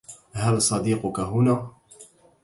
[0.33, 1.69] هل صديقكِ هنا؟